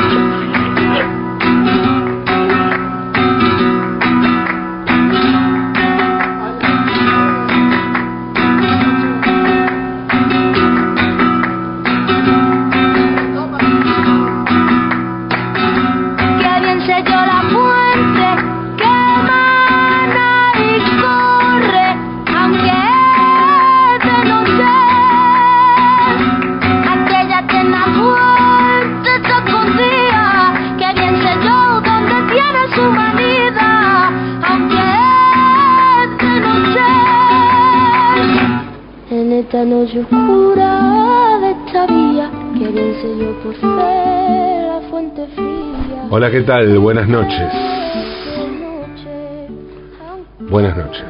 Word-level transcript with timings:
Thank 0.00 0.34
you. 0.34 0.39
Hola, 46.12 46.28
¿qué 46.28 46.40
tal? 46.40 46.76
Buenas 46.80 47.08
noches. 47.08 47.52
Buenas 50.40 50.76
noches. 50.76 51.06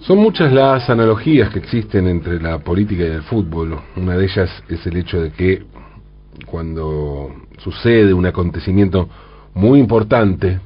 Son 0.00 0.18
muchas 0.18 0.52
las 0.52 0.90
analogías 0.90 1.50
que 1.50 1.60
existen 1.60 2.08
entre 2.08 2.40
la 2.40 2.58
política 2.58 3.04
y 3.04 3.06
el 3.06 3.22
fútbol. 3.22 3.78
Una 3.94 4.16
de 4.16 4.24
ellas 4.24 4.50
es 4.68 4.84
el 4.84 4.96
hecho 4.96 5.22
de 5.22 5.30
que 5.30 5.62
cuando 6.44 7.30
sucede 7.58 8.12
un 8.12 8.26
acontecimiento 8.26 9.08
muy 9.54 9.78
importante 9.78 10.58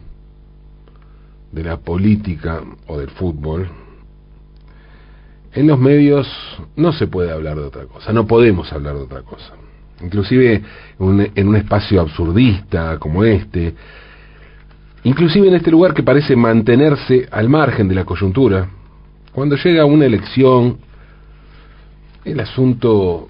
de 1.53 1.65
la 1.65 1.77
política 1.77 2.63
o 2.87 2.99
del 2.99 3.11
fútbol, 3.11 3.69
en 5.53 5.67
los 5.67 5.79
medios 5.79 6.27
no 6.77 6.93
se 6.93 7.09
puede 7.09 7.31
hablar 7.31 7.57
de 7.57 7.65
otra 7.65 7.85
cosa, 7.85 8.11
no 8.15 8.27
podemos 8.27 8.73
hablar 8.73 8.95
de 8.95 9.03
otra 9.03 9.21
cosa 9.21 9.53
inclusive 10.03 10.63
en 10.99 11.49
un 11.49 11.57
espacio 11.57 12.01
absurdista 12.01 12.99
como 12.99 13.25
este, 13.25 13.75
inclusive 15.05 15.49
en 15.49 15.55
este 15.55 15.71
lugar 15.71 15.95
que 15.95 16.03
parece 16.03 16.37
mantenerse 16.37 17.29
al 17.31 17.49
margen 17.49 17.89
de 17.89 17.95
la 17.95 18.05
coyuntura, 18.05 18.69
cuando 19.33 19.57
llega 19.57 19.85
una 19.85 20.07
elección, 20.07 20.79
el 22.25 22.41
asunto 22.41 23.29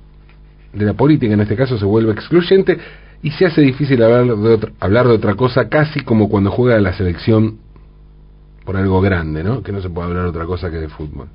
de 0.72 0.84
la 0.84 0.94
política 0.94 1.32
en 1.34 1.40
este 1.40 1.56
caso 1.56 1.78
se 1.78 1.84
vuelve 1.84 2.12
excluyente 2.12 2.78
y 3.22 3.30
se 3.32 3.46
hace 3.46 3.60
difícil 3.60 4.02
hablar 4.02 4.36
de 4.36 4.54
otra, 4.54 4.72
hablar 4.80 5.06
de 5.08 5.14
otra 5.14 5.34
cosa, 5.34 5.68
casi 5.68 6.00
como 6.00 6.28
cuando 6.28 6.50
juega 6.50 6.78
la 6.80 6.92
selección 6.92 7.58
por 8.64 8.76
algo 8.76 9.00
grande, 9.00 9.42
¿no? 9.42 9.62
Que 9.62 9.72
no 9.72 9.80
se 9.80 9.90
puede 9.90 10.08
hablar 10.08 10.24
de 10.24 10.30
otra 10.30 10.44
cosa 10.44 10.70
que 10.70 10.76
de 10.76 10.88
fútbol. 10.88 11.28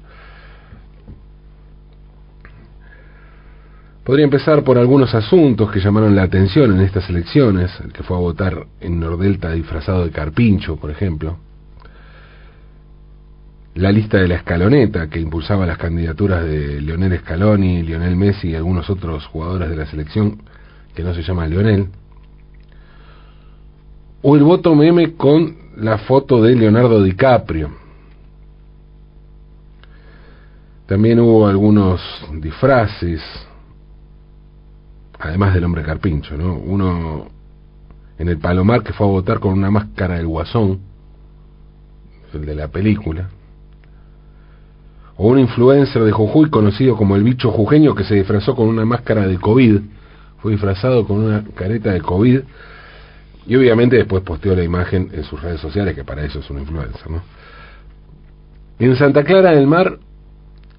Podría 4.04 4.26
empezar 4.26 4.66
por 4.66 4.78
algunos 4.78 5.16
asuntos 5.16 5.72
que 5.72 5.80
llamaron 5.80 6.14
la 6.14 6.24
atención 6.24 6.74
en 6.74 6.82
estas 6.82 7.10
elecciones, 7.10 7.72
el 7.80 7.94
que 7.94 8.04
fue 8.04 8.18
a 8.18 8.20
votar 8.20 8.68
en 8.82 9.00
Nordelta 9.00 9.52
disfrazado 9.52 10.04
de 10.04 10.12
carpincho, 10.12 10.76
por 10.76 10.92
ejemplo. 10.92 11.38
La 13.76 13.94
lista 13.94 14.18
de 14.18 14.28
la 14.28 14.36
escaloneta 14.36 15.10
que 15.10 15.22
impulsaba 15.22 15.66
las 15.66 15.78
candidaturas 15.78 16.44
de 16.44 16.82
Lionel 16.82 17.18
Scaloni, 17.20 17.82
Lionel 17.82 18.18
Messi 18.18 18.50
y 18.50 18.56
algunos 18.56 18.90
otros 18.90 19.26
jugadores 19.28 19.70
de 19.70 19.78
la 19.78 19.86
selección 19.86 20.42
que 20.94 21.02
no 21.02 21.14
se 21.14 21.24
llama 21.24 21.48
Lionel. 21.48 21.88
O 24.22 24.36
el 24.36 24.44
voto 24.44 24.76
meme 24.76 25.14
con 25.14 25.56
la 25.78 25.98
foto 26.00 26.42
de 26.42 26.56
Leonardo 26.56 27.02
DiCaprio. 27.02 27.72
También 30.88 31.22
hubo 31.22 31.48
algunos 31.48 32.02
disfraces, 32.34 33.22
además 35.24 35.54
del 35.54 35.64
hombre 35.64 35.84
carpincho, 35.84 36.38
¿no? 36.38 36.56
Uno 36.56 37.28
en 38.18 38.28
el 38.28 38.38
Palomar 38.38 38.84
que 38.84 38.94
fue 38.94 39.08
a 39.08 39.10
votar 39.10 39.40
con 39.40 39.54
una 39.54 39.72
máscara 39.72 40.16
del 40.16 40.28
guasón, 40.28 40.80
el 42.34 42.46
de 42.46 42.56
la 42.56 42.68
película, 42.68 43.30
o 45.16 45.30
un 45.30 45.40
influencer 45.40 46.04
de 46.04 46.12
Jujuy 46.12 46.50
conocido 46.50 46.98
como 46.98 47.16
el 47.16 47.24
bicho 47.24 47.52
jujeño 47.52 47.96
que 47.96 48.04
se 48.04 48.16
disfrazó 48.16 48.56
con 48.56 48.68
una 48.68 48.86
máscara 48.86 49.26
de 49.26 49.38
COVID, 49.38 49.80
fue 50.40 50.52
disfrazado 50.52 51.06
con 51.06 51.20
una 51.20 51.44
careta 51.56 51.92
de 51.92 52.02
COVID, 52.02 52.42
y 53.46 53.56
obviamente 53.56 53.96
después 53.96 54.24
posteó 54.24 54.56
la 54.56 54.64
imagen 54.64 55.10
en 55.14 55.24
sus 55.24 55.42
redes 55.42 55.62
sociales, 55.62 55.96
que 55.96 56.04
para 56.04 56.26
eso 56.26 56.40
es 56.40 56.50
un 56.50 56.60
influencer, 56.60 57.10
¿no? 57.10 57.22
En 58.80 58.96
Santa 58.98 59.24
Clara 59.24 59.52
del 59.52 59.68
Mar, 59.68 60.00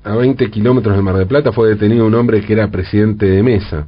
a 0.02 0.16
20 0.16 0.50
kilómetros 0.50 0.94
del 0.94 1.04
Mar 1.04 1.16
de 1.16 1.24
Plata, 1.24 1.52
fue 1.52 1.70
detenido 1.70 2.06
un 2.06 2.14
hombre 2.14 2.42
que 2.42 2.52
era 2.52 2.70
presidente 2.70 3.24
de 3.26 3.42
mesa 3.42 3.86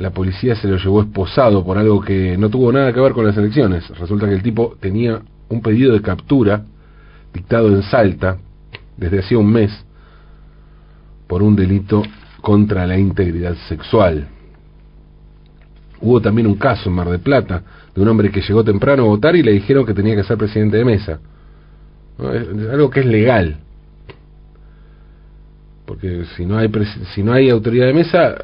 la 0.00 0.10
policía 0.10 0.56
se 0.56 0.66
lo 0.66 0.78
llevó 0.78 1.02
esposado 1.02 1.62
por 1.62 1.76
algo 1.76 2.00
que 2.00 2.36
no 2.38 2.48
tuvo 2.48 2.72
nada 2.72 2.90
que 2.92 3.00
ver 3.00 3.12
con 3.12 3.26
las 3.26 3.36
elecciones. 3.36 3.86
Resulta 3.98 4.26
que 4.26 4.34
el 4.34 4.42
tipo 4.42 4.74
tenía 4.80 5.20
un 5.50 5.60
pedido 5.60 5.92
de 5.92 6.00
captura 6.00 6.64
dictado 7.34 7.68
en 7.68 7.82
Salta 7.82 8.38
desde 8.96 9.18
hacía 9.18 9.38
un 9.38 9.52
mes 9.52 9.70
por 11.26 11.42
un 11.42 11.54
delito 11.54 12.02
contra 12.40 12.86
la 12.86 12.98
integridad 12.98 13.54
sexual. 13.68 14.26
Hubo 16.00 16.18
también 16.22 16.46
un 16.46 16.54
caso 16.54 16.88
en 16.88 16.94
Mar 16.94 17.10
de 17.10 17.18
Plata 17.18 17.62
de 17.94 18.00
un 18.00 18.08
hombre 18.08 18.30
que 18.30 18.40
llegó 18.40 18.64
temprano 18.64 19.02
a 19.02 19.06
votar 19.06 19.36
y 19.36 19.42
le 19.42 19.52
dijeron 19.52 19.84
que 19.84 19.92
tenía 19.92 20.16
que 20.16 20.24
ser 20.24 20.38
presidente 20.38 20.78
de 20.78 20.84
mesa. 20.86 21.20
algo 22.72 22.88
que 22.88 23.00
es 23.00 23.06
legal 23.06 23.58
porque 26.00 26.24
si 26.36 26.46
no 26.46 26.56
hay 26.56 26.70
si 27.14 27.22
no 27.22 27.32
hay 27.32 27.50
autoridad 27.50 27.86
de 27.86 27.92
mesa 27.92 28.34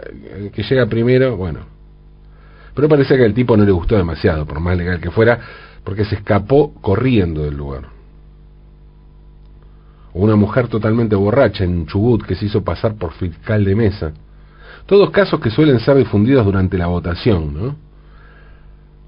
que 0.52 0.62
llega 0.62 0.86
primero 0.86 1.36
bueno. 1.36 1.60
Pero 2.74 2.88
parece 2.88 3.16
que 3.16 3.24
al 3.24 3.32
tipo 3.32 3.56
no 3.56 3.64
le 3.64 3.72
gustó 3.72 3.96
demasiado 3.96 4.44
por 4.44 4.60
más 4.60 4.76
legal 4.76 5.00
que 5.00 5.10
fuera 5.10 5.38
porque 5.82 6.04
se 6.04 6.16
escapó 6.16 6.74
corriendo 6.74 7.44
del 7.44 7.56
lugar. 7.56 7.84
Una 10.12 10.36
mujer 10.36 10.68
totalmente 10.68 11.14
borracha 11.16 11.64
en 11.64 11.86
Chubut 11.86 12.24
que 12.24 12.34
se 12.34 12.46
hizo 12.46 12.62
pasar 12.62 12.96
por 12.96 13.12
fiscal 13.12 13.64
de 13.64 13.74
mesa. 13.74 14.12
Todos 14.84 15.10
casos 15.10 15.40
que 15.40 15.50
suelen 15.50 15.80
ser 15.80 15.96
difundidos 15.96 16.44
durante 16.44 16.76
la 16.76 16.86
votación 16.86 17.54
no 17.54 17.76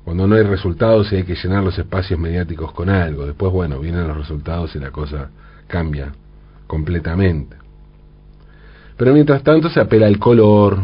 cuando 0.04 0.26
no 0.26 0.36
hay 0.36 0.42
resultados 0.42 1.12
y 1.12 1.16
hay 1.16 1.24
que 1.24 1.34
llenar 1.34 1.62
los 1.62 1.78
espacios 1.78 2.18
mediáticos 2.18 2.72
con 2.72 2.88
algo. 2.88 3.26
Después 3.26 3.52
bueno 3.52 3.78
vienen 3.78 4.08
los 4.08 4.16
resultados 4.16 4.74
y 4.74 4.78
la 4.78 4.90
cosa 4.90 5.28
cambia 5.66 6.12
completamente 6.66 7.67
pero 8.98 9.14
mientras 9.14 9.44
tanto 9.44 9.70
se 9.70 9.80
apela 9.80 10.08
al 10.08 10.18
color, 10.18 10.76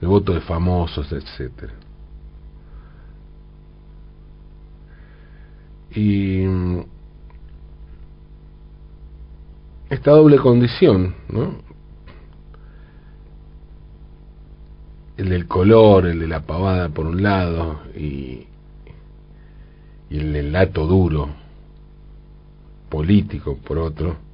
el 0.00 0.08
voto 0.08 0.32
de 0.32 0.40
famosos, 0.40 1.12
etcétera. 1.12 1.74
Y 5.94 6.44
mm, 6.46 6.80
esta 9.90 10.12
doble 10.12 10.38
condición, 10.38 11.14
¿no? 11.28 11.56
El 15.18 15.28
del 15.28 15.46
color, 15.46 16.06
el 16.06 16.20
de 16.20 16.26
la 16.26 16.40
pavada 16.40 16.88
por 16.88 17.04
un 17.04 17.22
lado 17.22 17.80
y, 17.94 18.46
y 20.08 20.18
el 20.18 20.32
del 20.32 20.52
lato 20.52 20.86
duro 20.86 21.28
político 22.88 23.58
por 23.58 23.76
otro, 23.76 24.29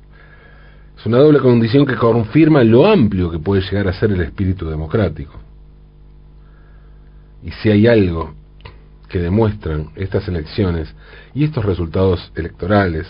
es 0.96 1.04
una 1.06 1.18
doble 1.18 1.40
condición 1.40 1.84
que 1.84 1.96
confirma 1.96 2.64
lo 2.64 2.86
amplio 2.86 3.30
que 3.30 3.38
puede 3.38 3.62
llegar 3.62 3.88
a 3.88 3.92
ser 3.92 4.12
el 4.12 4.20
espíritu 4.22 4.68
democrático. 4.68 5.38
Y 7.42 7.50
si 7.52 7.70
hay 7.70 7.86
algo 7.86 8.34
que 9.08 9.18
demuestran 9.18 9.90
estas 9.94 10.26
elecciones 10.26 10.92
y 11.34 11.44
estos 11.44 11.64
resultados 11.64 12.32
electorales, 12.34 13.06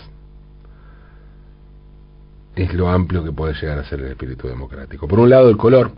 es 2.55 2.73
lo 2.73 2.89
amplio 2.89 3.23
que 3.23 3.31
puede 3.31 3.53
llegar 3.53 3.79
a 3.79 3.85
ser 3.85 4.01
el 4.01 4.07
espíritu 4.07 4.47
democrático. 4.47 5.07
Por 5.07 5.19
un 5.19 5.29
lado 5.29 5.49
el 5.49 5.57
color, 5.57 5.91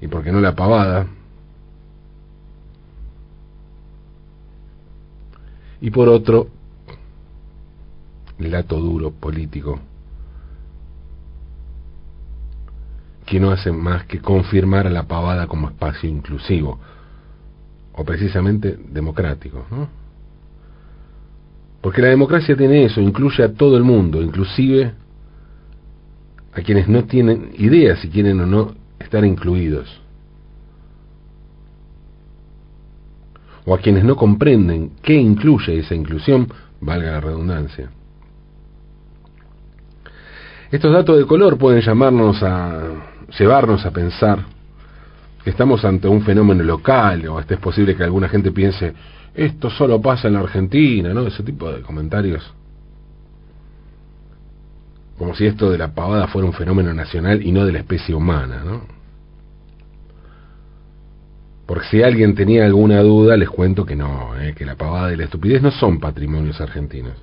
y 0.00 0.08
por 0.08 0.22
qué 0.24 0.32
no 0.32 0.40
la 0.40 0.54
pavada, 0.54 1.06
y 5.80 5.90
por 5.90 6.08
otro 6.08 6.48
el 8.38 8.50
lato 8.50 8.80
duro 8.80 9.10
político 9.10 9.78
que 13.26 13.40
no 13.40 13.50
hacen 13.50 13.78
más 13.78 14.04
que 14.04 14.20
confirmar 14.20 14.86
a 14.86 14.90
la 14.90 15.08
pavada 15.08 15.46
como 15.46 15.68
espacio 15.68 16.08
inclusivo, 16.08 16.78
o 17.92 18.04
precisamente 18.04 18.78
democrático. 18.88 19.66
¿no? 19.70 19.88
Porque 21.80 22.00
la 22.00 22.08
democracia 22.08 22.56
tiene 22.56 22.84
eso, 22.84 23.00
incluye 23.00 23.42
a 23.42 23.52
todo 23.52 23.76
el 23.76 23.82
mundo, 23.82 24.22
inclusive 24.22 24.94
a 26.52 26.62
quienes 26.62 26.88
no 26.88 27.04
tienen 27.04 27.50
idea 27.58 27.96
si 27.96 28.08
quieren 28.08 28.40
o 28.40 28.46
no 28.46 28.74
estar 28.98 29.24
incluidos. 29.24 30.00
o 33.66 33.74
a 33.74 33.78
quienes 33.78 34.04
no 34.04 34.16
comprenden 34.16 34.92
qué 35.02 35.14
incluye 35.14 35.80
esa 35.80 35.94
inclusión, 35.94 36.46
valga 36.80 37.10
la 37.12 37.20
redundancia. 37.20 37.90
Estos 40.70 40.92
datos 40.92 41.18
de 41.18 41.26
color 41.26 41.58
pueden 41.58 41.82
llamarnos 41.82 42.42
a 42.42 43.15
llevarnos 43.38 43.84
a 43.84 43.90
pensar 43.90 44.40
que 45.42 45.50
estamos 45.50 45.84
ante 45.84 46.08
un 46.08 46.22
fenómeno 46.22 46.62
local 46.62 47.26
o 47.28 47.40
es 47.40 47.46
posible 47.58 47.96
que 47.96 48.04
alguna 48.04 48.28
gente 48.28 48.50
piense 48.52 48.94
esto 49.36 49.68
solo 49.68 50.00
pasa 50.00 50.28
en 50.28 50.34
la 50.34 50.40
Argentina, 50.40 51.12
¿no? 51.12 51.26
Ese 51.26 51.42
tipo 51.42 51.70
de 51.70 51.82
comentarios. 51.82 52.42
Como 55.18 55.34
si 55.34 55.46
esto 55.46 55.70
de 55.70 55.78
la 55.78 55.94
pavada 55.94 56.26
fuera 56.28 56.46
un 56.46 56.54
fenómeno 56.54 56.94
nacional 56.94 57.42
y 57.42 57.52
no 57.52 57.66
de 57.66 57.72
la 57.72 57.80
especie 57.80 58.14
humana, 58.14 58.62
¿no? 58.64 58.82
Porque 61.66 61.86
si 61.88 62.02
alguien 62.02 62.34
tenía 62.34 62.64
alguna 62.64 63.00
duda, 63.02 63.36
les 63.36 63.50
cuento 63.50 63.84
que 63.84 63.96
no, 63.96 64.38
¿eh? 64.40 64.54
que 64.54 64.64
la 64.64 64.76
pavada 64.76 65.12
y 65.12 65.16
la 65.16 65.24
estupidez 65.24 65.60
no 65.60 65.70
son 65.70 65.98
patrimonios 65.98 66.60
argentinos. 66.60 67.14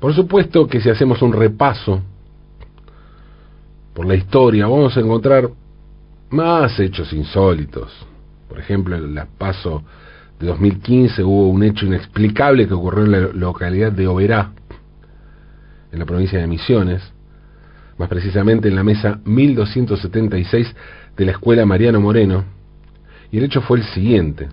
Por 0.00 0.14
supuesto 0.14 0.66
que 0.66 0.80
si 0.80 0.90
hacemos 0.90 1.22
un 1.22 1.32
repaso 1.32 2.02
por 3.94 4.06
la 4.06 4.16
historia, 4.16 4.66
vamos 4.66 4.96
a 4.96 5.00
encontrar 5.00 5.48
más 6.30 6.78
hechos 6.80 7.12
insólitos. 7.12 7.92
Por 8.48 8.58
ejemplo, 8.58 8.96
en 8.96 9.16
el 9.16 9.26
paso 9.38 9.84
de 10.38 10.48
2015 10.48 11.22
hubo 11.22 11.48
un 11.48 11.62
hecho 11.62 11.86
inexplicable 11.86 12.66
que 12.66 12.74
ocurrió 12.74 13.04
en 13.04 13.12
la 13.12 13.18
localidad 13.32 13.92
de 13.92 14.08
Oberá, 14.08 14.52
en 15.92 15.98
la 15.98 16.04
provincia 16.04 16.40
de 16.40 16.46
Misiones, 16.48 17.02
más 17.96 18.08
precisamente 18.08 18.68
en 18.68 18.74
la 18.74 18.82
mesa 18.82 19.20
1276 19.24 20.74
de 21.16 21.24
la 21.24 21.30
escuela 21.30 21.64
Mariano 21.64 22.00
Moreno, 22.00 22.44
y 23.30 23.38
el 23.38 23.44
hecho 23.44 23.62
fue 23.62 23.78
el 23.78 23.84
siguiente. 23.84 24.48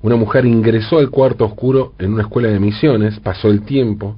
Una 0.00 0.16
mujer 0.16 0.46
ingresó 0.46 0.98
al 0.98 1.10
cuarto 1.10 1.44
oscuro 1.44 1.92
en 1.98 2.14
una 2.14 2.22
escuela 2.22 2.48
de 2.48 2.60
misiones, 2.60 3.18
pasó 3.20 3.48
el 3.48 3.62
tiempo 3.62 4.16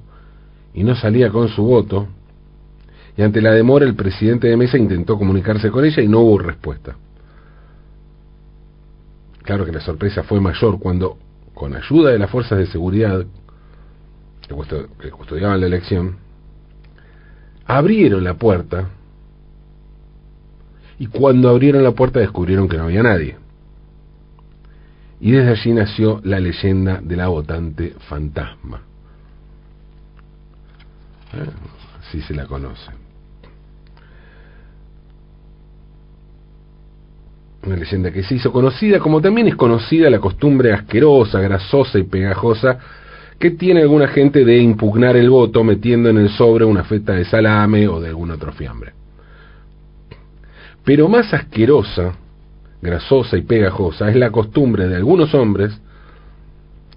y 0.75 0.85
no 0.85 0.95
salía 0.95 1.31
con 1.31 1.49
su 1.49 1.65
voto, 1.65 2.07
y 3.20 3.22
ante 3.22 3.43
la 3.43 3.52
demora 3.52 3.84
el 3.84 3.94
presidente 3.94 4.49
de 4.49 4.56
mesa 4.56 4.78
intentó 4.78 5.19
comunicarse 5.19 5.70
con 5.70 5.84
ella 5.84 6.02
y 6.02 6.08
no 6.08 6.20
hubo 6.20 6.38
respuesta. 6.38 6.96
Claro 9.43 9.67
que 9.67 9.72
la 9.72 9.82
sorpresa 9.82 10.22
fue 10.22 10.40
mayor 10.40 10.78
cuando, 10.78 11.19
con 11.52 11.76
ayuda 11.76 12.12
de 12.12 12.19
las 12.19 12.31
fuerzas 12.31 12.56
de 12.56 12.67
seguridad 12.69 13.26
que 14.40 15.11
custodiaban 15.11 15.61
la 15.61 15.67
elección, 15.67 16.17
abrieron 17.67 18.25
la 18.25 18.38
puerta 18.38 18.88
y 20.99 21.06
cuando 21.08 21.50
abrieron 21.50 21.84
la 21.84 21.93
puerta 21.93 22.20
descubrieron 22.20 22.70
que 22.70 22.78
no 22.78 22.84
había 22.84 23.02
nadie. 23.02 23.37
Y 25.20 25.32
desde 25.32 25.50
allí 25.50 25.72
nació 25.72 26.22
la 26.25 26.40
leyenda 26.40 27.02
de 27.02 27.17
la 27.17 27.28
votante 27.28 27.96
fantasma. 28.08 28.81
¿Eh? 31.34 31.50
Así 32.00 32.22
se 32.22 32.32
la 32.32 32.46
conoce. 32.46 33.00
Una 37.67 37.77
leyenda 37.77 38.11
que 38.11 38.23
se 38.23 38.37
hizo 38.37 38.53
conocida, 38.53 38.99
como 38.99 39.21
también 39.21 39.49
es 39.49 39.57
conocida 39.57 40.09
la 40.09 40.19
costumbre 40.19 40.73
asquerosa, 40.73 41.41
grasosa 41.41 41.99
y 41.99 42.05
pegajosa 42.05 42.79
que 43.39 43.51
tiene 43.53 43.81
alguna 43.81 44.09
gente 44.09 44.45
de 44.45 44.59
impugnar 44.59 45.17
el 45.17 45.31
voto 45.31 45.65
metiendo 45.65 46.11
en 46.11 46.19
el 46.19 46.29
sobre 46.29 46.65
una 46.65 46.85
feta 46.85 47.15
de 47.15 47.25
salame 47.25 47.89
o 47.89 47.99
de 47.99 48.09
algún 48.09 48.31
otro 48.31 48.53
fiambre. 48.53 48.93
Pero 50.85 51.09
más 51.09 51.33
asquerosa, 51.33 52.15
grasosa 52.83 53.39
y 53.39 53.43
pegajosa 53.43 54.11
es 54.11 54.17
la 54.17 54.31
costumbre 54.31 54.89
de 54.89 54.97
algunos 54.97 55.35
hombres 55.35 55.79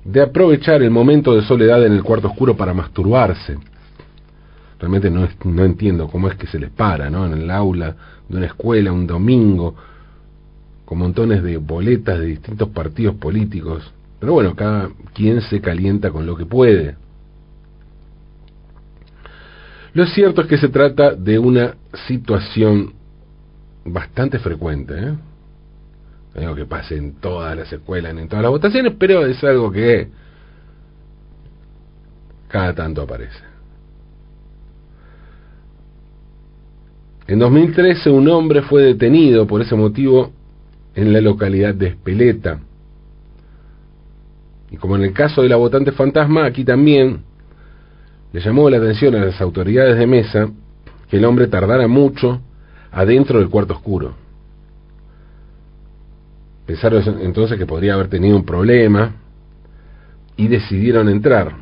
de 0.04 0.22
aprovechar 0.22 0.82
el 0.82 0.92
momento 0.92 1.34
de 1.34 1.44
soledad 1.44 1.86
en 1.86 1.94
el 1.94 2.04
cuarto 2.04 2.28
oscuro 2.28 2.58
para 2.58 2.74
masturbarse. 2.74 3.58
Realmente 4.80 5.10
no, 5.10 5.28
no 5.46 5.64
entiendo 5.64 6.10
cómo 6.10 6.28
es 6.28 6.36
que 6.36 6.48
se 6.48 6.60
les 6.60 6.72
para, 6.72 7.10
¿no? 7.10 7.26
En 7.26 7.34
el 7.34 7.50
aula 7.50 7.96
de 8.28 8.38
una 8.38 8.48
escuela, 8.48 8.92
un 8.92 9.08
domingo, 9.08 9.76
con 10.86 10.98
montones 10.98 11.44
de 11.44 11.58
boletas 11.58 12.20
de 12.20 12.26
distintos 12.26 12.70
partidos 12.70 13.16
políticos. 13.16 13.92
Pero 14.20 14.34
bueno, 14.34 14.56
cada 14.56 14.90
quien 15.14 15.42
se 15.42 15.62
calienta 15.62 16.12
con 16.12 16.26
lo 16.26 16.36
que 16.36 16.46
puede. 16.46 16.96
Lo 19.94 20.06
cierto 20.08 20.42
es 20.42 20.48
que 20.48 20.58
se 20.58 20.70
trata 20.70 21.14
de 21.14 21.38
una 21.38 21.76
situación 22.08 22.94
bastante 23.86 24.40
frecuente. 24.40 24.94
¿eh? 24.98 25.14
Digo 26.40 26.56
que 26.56 26.66
pase 26.66 26.98
en 26.98 27.14
todas 27.16 27.56
las 27.56 27.72
escuelas, 27.72 28.18
en 28.18 28.28
todas 28.28 28.44
las 28.44 28.52
votaciones, 28.52 28.94
pero 28.98 29.26
es 29.26 29.44
algo 29.44 29.72
que 29.72 30.08
cada 32.48 32.74
tanto 32.74 33.04
aparece. 33.04 33.40
En 37.28 37.40
2013 37.40 38.10
un 38.10 38.28
hombre 38.28 38.64
fue 38.64 38.84
detenido 38.84 39.48
por 39.48 39.62
ese 39.62 39.76
motivo 39.76 40.32
en 40.96 41.14
la 41.14 41.22
localidad 41.22 41.74
de 41.74 41.88
Espeleta. 41.88 42.60
Y 44.72 44.78
como 44.78 44.96
en 44.96 45.04
el 45.04 45.14
caso 45.14 45.42
de 45.42 45.50
la 45.50 45.56
votante 45.56 45.92
fantasma, 45.92 46.46
aquí 46.46 46.64
también 46.64 47.22
le 48.32 48.42
llamó 48.42 48.70
la 48.70 48.78
atención 48.78 49.16
a 49.16 49.26
las 49.26 49.40
autoridades 49.40 49.98
de 49.98 50.08
mesa 50.08 50.50
que 51.10 51.18
el 51.18 51.26
hombre 51.26 51.48
tardara 51.48 51.88
mucho 51.88 52.42
adentro 52.92 53.40
del 53.40 53.50
cuarto 53.50 53.74
oscuro. 53.74 54.16
Pensaron 56.66 57.20
entonces 57.22 57.58
que 57.58 57.66
podría 57.66 57.94
haber 57.94 58.08
tenido 58.08 58.36
un 58.36 58.46
problema 58.46 59.14
y 60.38 60.48
decidieron 60.48 61.10
entrar. 61.10 61.54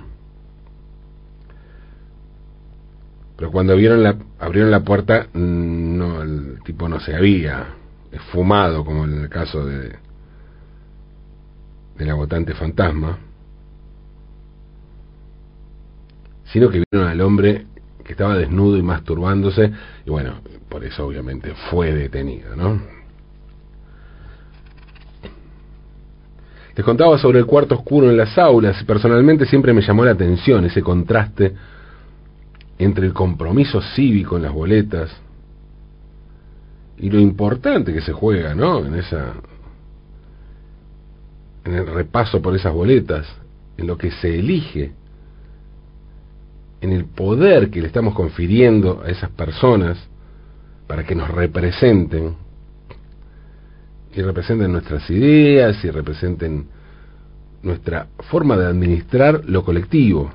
Pero 3.35 3.51
cuando 3.51 3.75
vieron 3.75 4.03
la, 4.03 4.15
abrieron 4.39 4.71
la 4.71 4.81
puerta, 4.81 5.27
no, 5.33 6.21
el 6.21 6.59
tipo 6.63 6.87
no 6.87 6.99
se 6.99 7.15
había 7.15 7.80
esfumado, 8.11 8.83
como 8.83 9.05
en 9.05 9.23
el 9.23 9.29
caso 9.29 9.65
de, 9.65 9.95
de 11.97 12.05
la 12.05 12.13
votante 12.13 12.53
fantasma, 12.53 13.17
sino 16.45 16.69
que 16.69 16.83
vieron 16.91 17.09
al 17.09 17.21
hombre 17.21 17.65
que 18.03 18.13
estaba 18.13 18.37
desnudo 18.37 18.77
y 18.77 18.81
masturbándose, 18.81 19.71
y 20.05 20.09
bueno, 20.09 20.41
por 20.67 20.83
eso 20.83 21.05
obviamente 21.05 21.53
fue 21.69 21.93
detenido, 21.93 22.55
¿no? 22.55 22.81
Les 26.75 26.85
contaba 26.85 27.17
sobre 27.17 27.39
el 27.39 27.45
cuarto 27.45 27.75
oscuro 27.75 28.09
en 28.09 28.17
las 28.17 28.37
aulas 28.37 28.81
y 28.81 28.85
personalmente 28.85 29.45
siempre 29.45 29.73
me 29.73 29.81
llamó 29.81 30.05
la 30.05 30.11
atención 30.11 30.65
ese 30.65 30.81
contraste 30.81 31.53
entre 32.79 33.05
el 33.05 33.13
compromiso 33.13 33.81
cívico 33.81 34.37
en 34.37 34.43
las 34.43 34.53
boletas 34.53 35.11
y 37.01 37.09
lo 37.09 37.19
importante 37.19 37.93
que 37.93 38.01
se 38.01 38.13
juega, 38.13 38.53
¿no? 38.53 38.85
En 38.85 38.93
esa 38.93 39.33
en 41.65 41.73
el 41.73 41.87
repaso 41.87 42.41
por 42.41 42.55
esas 42.55 42.73
boletas, 42.73 43.27
en 43.77 43.87
lo 43.87 43.97
que 43.97 44.11
se 44.11 44.39
elige, 44.39 44.91
en 46.79 46.91
el 46.91 47.05
poder 47.05 47.69
que 47.69 47.81
le 47.81 47.87
estamos 47.87 48.13
confiriendo 48.13 49.01
a 49.03 49.09
esas 49.09 49.29
personas 49.31 49.97
para 50.87 51.03
que 51.03 51.15
nos 51.15 51.29
representen 51.29 52.35
y 54.13 54.21
representen 54.21 54.71
nuestras 54.71 55.09
ideas 55.09 55.83
y 55.83 55.89
representen 55.89 56.67
nuestra 57.63 58.07
forma 58.29 58.57
de 58.57 58.65
administrar 58.65 59.43
lo 59.45 59.63
colectivo. 59.63 60.31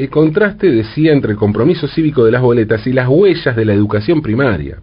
El 0.00 0.08
contraste 0.08 0.70
decía 0.70 1.12
entre 1.12 1.32
el 1.32 1.36
compromiso 1.36 1.86
cívico 1.86 2.24
de 2.24 2.32
las 2.32 2.40
boletas 2.40 2.86
y 2.86 2.92
las 2.94 3.06
huellas 3.06 3.54
de 3.54 3.66
la 3.66 3.74
educación 3.74 4.22
primaria, 4.22 4.78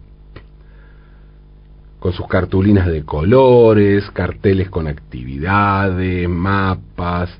con 1.98 2.12
sus 2.12 2.28
cartulinas 2.28 2.86
de 2.86 3.02
colores, 3.02 4.08
carteles 4.12 4.70
con 4.70 4.86
actividades, 4.86 6.28
mapas, 6.28 7.36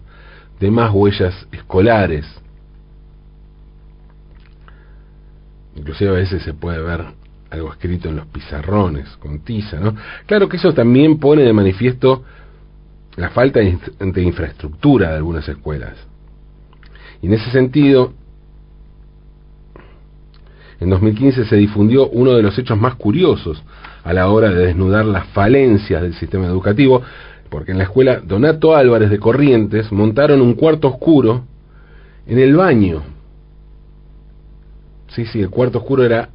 demás 0.58 0.90
huellas 0.92 1.46
escolares. 1.52 2.26
Inclusive 5.76 6.10
a 6.10 6.14
veces 6.14 6.42
se 6.42 6.54
puede 6.54 6.82
ver 6.82 7.04
algo 7.48 7.70
escrito 7.70 8.08
en 8.08 8.16
los 8.16 8.26
pizarrones 8.26 9.06
con 9.18 9.38
tiza, 9.44 9.78
¿no? 9.78 9.94
Claro 10.26 10.48
que 10.48 10.56
eso 10.56 10.74
también 10.74 11.20
pone 11.20 11.42
de 11.42 11.52
manifiesto 11.52 12.24
la 13.14 13.30
falta 13.30 13.60
de 13.60 14.22
infraestructura 14.24 15.10
de 15.10 15.16
algunas 15.18 15.48
escuelas. 15.48 16.08
Y 17.22 17.26
en 17.26 17.34
ese 17.34 17.50
sentido, 17.50 18.12
en 20.80 20.90
2015 20.90 21.44
se 21.44 21.56
difundió 21.56 22.08
uno 22.08 22.34
de 22.34 22.42
los 22.42 22.56
hechos 22.58 22.78
más 22.78 22.94
curiosos 22.94 23.62
a 24.04 24.12
la 24.12 24.28
hora 24.28 24.50
de 24.50 24.66
desnudar 24.66 25.04
las 25.04 25.26
falencias 25.28 26.02
del 26.02 26.14
sistema 26.14 26.46
educativo, 26.46 27.02
porque 27.50 27.72
en 27.72 27.78
la 27.78 27.84
escuela 27.84 28.20
Donato 28.20 28.76
Álvarez 28.76 29.10
de 29.10 29.18
Corrientes 29.18 29.90
montaron 29.90 30.40
un 30.40 30.54
cuarto 30.54 30.88
oscuro 30.88 31.44
en 32.26 32.38
el 32.38 32.54
baño. 32.54 33.02
Sí, 35.08 35.24
sí, 35.26 35.40
el 35.40 35.50
cuarto 35.50 35.78
oscuro 35.78 36.04
era 36.04 36.28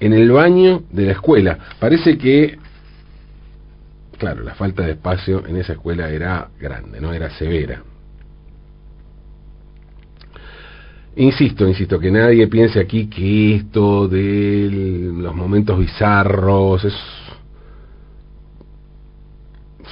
en 0.00 0.12
el 0.12 0.30
baño 0.30 0.82
de 0.90 1.06
la 1.06 1.12
escuela. 1.12 1.58
Parece 1.78 2.18
que, 2.18 2.58
claro, 4.18 4.42
la 4.42 4.54
falta 4.54 4.82
de 4.82 4.92
espacio 4.92 5.46
en 5.46 5.56
esa 5.56 5.74
escuela 5.74 6.10
era 6.10 6.48
grande, 6.60 7.00
no 7.00 7.12
era 7.12 7.30
severa. 7.30 7.82
Insisto, 11.16 11.68
insisto, 11.68 11.98
que 11.98 12.10
nadie 12.10 12.46
piense 12.46 12.80
aquí 12.80 13.06
que 13.08 13.56
esto 13.56 14.08
de 14.08 15.10
los 15.14 15.34
momentos 15.34 15.78
bizarros 15.78 16.84
es 16.84 16.94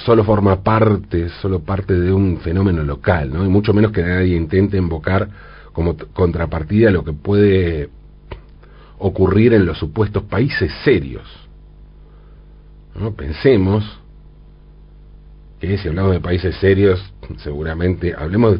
solo 0.03 0.23
forma 0.23 0.63
parte, 0.63 1.29
solo 1.41 1.59
parte 1.59 1.93
de 1.93 2.11
un 2.11 2.39
fenómeno 2.39 2.83
local, 2.83 3.31
¿no? 3.31 3.45
Y 3.45 3.49
mucho 3.49 3.71
menos 3.71 3.91
que 3.91 4.01
nadie 4.01 4.35
intente 4.35 4.77
invocar 4.77 5.29
como 5.73 5.95
contrapartida 6.13 6.89
lo 6.89 7.03
que 7.03 7.13
puede 7.13 7.89
ocurrir 8.97 9.53
en 9.53 9.65
los 9.65 9.77
supuestos 9.77 10.23
países 10.23 10.71
serios. 10.83 11.23
¿No? 12.99 13.13
Pensemos 13.13 13.85
que 15.59 15.77
si 15.77 15.87
hablamos 15.87 16.13
de 16.13 16.19
países 16.19 16.55
serios, 16.55 17.13
seguramente 17.37 18.15
hablemos, 18.17 18.59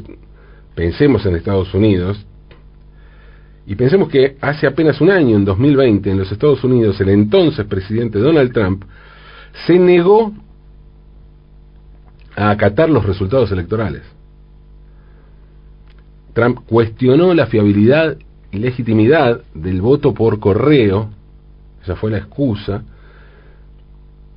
pensemos 0.76 1.26
en 1.26 1.36
Estados 1.36 1.74
Unidos, 1.74 2.24
y 3.66 3.76
pensemos 3.76 4.10
que 4.10 4.38
hace 4.42 4.66
apenas 4.66 5.00
un 5.02 5.12
año, 5.12 5.36
en 5.36 5.46
2020, 5.46 6.10
en 6.10 6.18
los 6.18 6.32
Estados 6.32 6.64
Unidos, 6.64 7.00
el 7.00 7.10
entonces 7.10 7.66
presidente 7.66 8.20
Donald 8.20 8.52
Trump 8.52 8.84
se 9.68 9.78
negó 9.78 10.34
a 12.36 12.50
acatar 12.50 12.90
los 12.90 13.06
resultados 13.06 13.52
electorales. 13.52 14.02
Trump 16.34 16.60
cuestionó 16.66 17.34
la 17.34 17.46
fiabilidad 17.46 18.18
y 18.52 18.58
legitimidad 18.58 19.42
del 19.54 19.82
voto 19.82 20.14
por 20.14 20.40
correo, 20.40 21.10
esa 21.84 21.96
fue 21.96 22.12
la 22.12 22.18
excusa, 22.18 22.84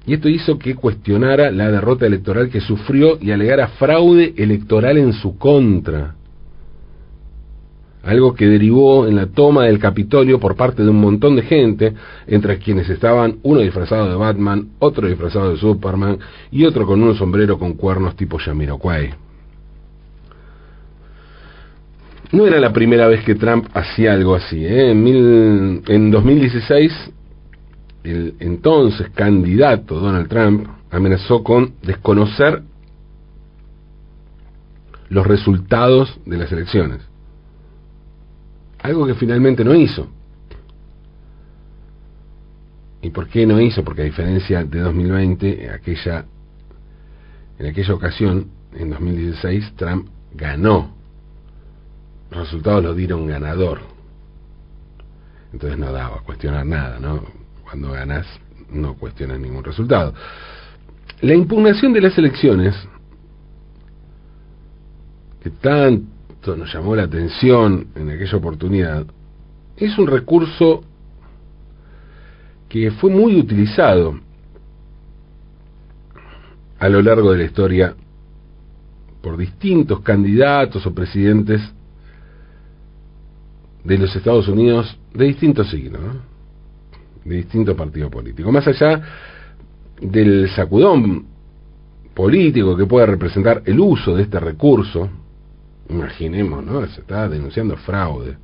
y 0.06 0.14
esto 0.14 0.28
hizo 0.28 0.58
que 0.58 0.74
cuestionara 0.74 1.50
la 1.50 1.70
derrota 1.70 2.04
electoral 2.06 2.50
que 2.50 2.60
sufrió 2.60 3.16
y 3.20 3.30
alegara 3.30 3.68
fraude 3.68 4.34
electoral 4.36 4.98
en 4.98 5.14
su 5.14 5.38
contra 5.38 6.14
algo 8.04 8.34
que 8.34 8.46
derivó 8.46 9.06
en 9.06 9.16
la 9.16 9.26
toma 9.26 9.64
del 9.64 9.78
Capitolio 9.78 10.38
por 10.38 10.56
parte 10.56 10.82
de 10.82 10.90
un 10.90 11.00
montón 11.00 11.36
de 11.36 11.42
gente, 11.42 11.94
entre 12.26 12.58
quienes 12.58 12.88
estaban 12.90 13.38
uno 13.42 13.60
disfrazado 13.60 14.08
de 14.08 14.16
Batman, 14.16 14.68
otro 14.78 15.08
disfrazado 15.08 15.50
de 15.50 15.56
Superman 15.56 16.18
y 16.50 16.64
otro 16.64 16.86
con 16.86 17.02
un 17.02 17.14
sombrero 17.14 17.58
con 17.58 17.74
cuernos 17.74 18.14
tipo 18.16 18.38
Jamiroquai. 18.38 19.14
No 22.32 22.46
era 22.46 22.58
la 22.58 22.72
primera 22.72 23.06
vez 23.06 23.24
que 23.24 23.36
Trump 23.36 23.68
hacía 23.74 24.12
algo 24.12 24.34
así. 24.34 24.64
¿eh? 24.64 24.90
En, 24.90 25.82
en 25.86 26.10
2016, 26.10 26.92
el 28.02 28.34
entonces 28.40 29.08
candidato 29.14 30.00
Donald 30.00 30.28
Trump 30.28 30.66
amenazó 30.90 31.42
con 31.42 31.74
desconocer 31.82 32.62
los 35.08 35.26
resultados 35.26 36.18
de 36.26 36.36
las 36.36 36.50
elecciones 36.50 37.13
algo 38.84 39.06
que 39.06 39.14
finalmente 39.14 39.64
no 39.64 39.74
hizo. 39.74 40.06
¿Y 43.00 43.08
por 43.08 43.28
qué 43.28 43.46
no 43.46 43.58
hizo? 43.58 43.82
Porque 43.82 44.02
a 44.02 44.04
diferencia 44.04 44.62
de 44.62 44.78
2020, 44.78 45.64
en 45.64 45.70
aquella, 45.70 46.26
en 47.58 47.66
aquella 47.66 47.94
ocasión, 47.94 48.50
en 48.74 48.90
2016, 48.90 49.72
Trump 49.76 50.08
ganó. 50.34 50.94
Los 52.30 52.40
resultados 52.40 52.84
lo 52.84 52.94
dieron 52.94 53.26
ganador. 53.26 53.80
Entonces 55.50 55.78
no 55.78 55.90
daba 55.90 56.16
a 56.16 56.20
cuestionar 56.20 56.66
nada, 56.66 56.98
¿no? 56.98 57.24
Cuando 57.62 57.92
ganas 57.92 58.26
no 58.70 58.96
cuestionas 58.96 59.40
ningún 59.40 59.64
resultado. 59.64 60.12
La 61.22 61.32
impugnación 61.32 61.94
de 61.94 62.02
las 62.02 62.18
elecciones, 62.18 62.74
que 65.42 65.48
tan 65.48 66.13
nos 66.46 66.72
llamó 66.72 66.94
la 66.94 67.04
atención 67.04 67.88
en 67.94 68.10
aquella 68.10 68.36
oportunidad, 68.36 69.06
es 69.76 69.98
un 69.98 70.06
recurso 70.06 70.82
que 72.68 72.90
fue 72.90 73.10
muy 73.10 73.36
utilizado 73.36 74.18
a 76.78 76.88
lo 76.88 77.00
largo 77.00 77.32
de 77.32 77.38
la 77.38 77.44
historia 77.44 77.94
por 79.22 79.36
distintos 79.36 80.00
candidatos 80.00 80.84
o 80.86 80.94
presidentes 80.94 81.62
de 83.82 83.98
los 83.98 84.14
Estados 84.14 84.48
Unidos 84.48 84.98
de 85.14 85.24
distintos 85.24 85.70
signos, 85.70 86.00
de 87.24 87.36
distintos 87.36 87.74
partidos 87.74 88.10
políticos. 88.10 88.52
Más 88.52 88.66
allá 88.66 89.00
del 90.00 90.50
sacudón 90.50 91.26
político 92.12 92.76
que 92.76 92.86
pueda 92.86 93.06
representar 93.06 93.62
el 93.64 93.80
uso 93.80 94.14
de 94.14 94.22
este 94.24 94.38
recurso, 94.40 95.08
Imaginemos, 95.88 96.64
¿no? 96.64 96.86
Se 96.86 97.00
está 97.00 97.28
denunciando 97.28 97.76
fraude. 97.76 98.36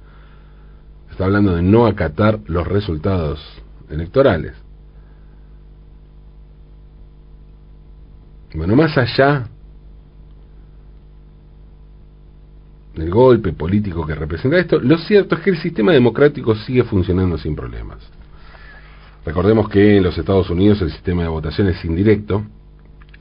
Se 1.06 1.12
está 1.12 1.24
hablando 1.24 1.54
de 1.54 1.62
no 1.62 1.86
acatar 1.86 2.40
los 2.46 2.66
resultados 2.66 3.40
electorales. 3.88 4.54
Bueno, 8.54 8.74
más 8.74 8.96
allá 8.98 9.48
del 12.94 13.10
golpe 13.10 13.52
político 13.52 14.04
que 14.06 14.14
representa 14.14 14.58
esto, 14.58 14.80
lo 14.80 14.98
cierto 14.98 15.36
es 15.36 15.42
que 15.42 15.50
el 15.50 15.58
sistema 15.58 15.92
democrático 15.92 16.54
sigue 16.54 16.82
funcionando 16.84 17.38
sin 17.38 17.54
problemas. 17.54 17.98
Recordemos 19.24 19.68
que 19.68 19.96
en 19.96 20.02
los 20.02 20.18
Estados 20.18 20.50
Unidos 20.50 20.82
el 20.82 20.90
sistema 20.90 21.22
de 21.22 21.28
votación 21.28 21.68
es 21.68 21.84
indirecto, 21.84 22.44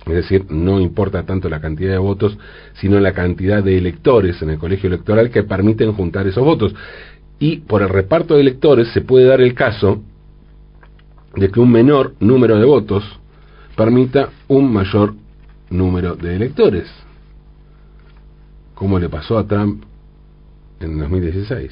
es 0.05 0.13
decir, 0.13 0.45
no 0.49 0.79
importa 0.79 1.23
tanto 1.23 1.49
la 1.49 1.59
cantidad 1.59 1.91
de 1.91 1.97
votos, 1.97 2.37
sino 2.75 2.99
la 2.99 3.13
cantidad 3.13 3.63
de 3.63 3.77
electores 3.77 4.41
en 4.41 4.49
el 4.49 4.57
colegio 4.57 4.87
electoral 4.87 5.29
que 5.29 5.43
permiten 5.43 5.93
juntar 5.93 6.25
esos 6.27 6.43
votos. 6.43 6.73
Y 7.37 7.57
por 7.57 7.81
el 7.81 7.89
reparto 7.89 8.35
de 8.35 8.41
electores 8.41 8.89
se 8.89 9.01
puede 9.01 9.25
dar 9.25 9.41
el 9.41 9.53
caso 9.53 10.01
de 11.35 11.49
que 11.49 11.59
un 11.59 11.71
menor 11.71 12.15
número 12.19 12.57
de 12.57 12.65
votos 12.65 13.03
permita 13.75 14.29
un 14.47 14.73
mayor 14.73 15.13
número 15.69 16.15
de 16.15 16.35
electores, 16.35 16.89
como 18.73 18.99
le 18.99 19.09
pasó 19.09 19.37
a 19.37 19.47
Trump 19.47 19.83
en 20.79 20.97
2016. 20.97 21.71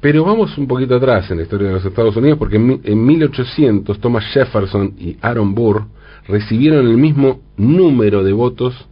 Pero 0.00 0.24
vamos 0.24 0.56
un 0.58 0.66
poquito 0.66 0.96
atrás 0.96 1.30
en 1.30 1.38
la 1.38 1.44
historia 1.44 1.68
de 1.68 1.74
los 1.74 1.84
Estados 1.84 2.16
Unidos, 2.16 2.38
porque 2.38 2.56
en, 2.56 3.06
1800 3.06 3.98
Thomas 3.98 4.24
Jefferson 4.32 4.94
y 4.98 5.16
Aaron 5.22 5.54
Burr 5.54 5.86
recibieron 6.28 6.86
el 6.86 6.96
mismo 6.96 7.40
número 7.56 8.22
de 8.22 8.32
votos 8.32 8.88